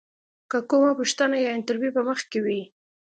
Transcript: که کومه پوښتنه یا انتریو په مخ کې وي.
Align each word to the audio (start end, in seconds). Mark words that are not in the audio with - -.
که 0.51 0.57
کومه 0.69 0.91
پوښتنه 0.99 1.35
یا 1.43 1.49
انتریو 1.57 1.95
په 1.95 2.01
مخ 2.07 2.19
کې 2.31 2.39
وي. 2.45 2.61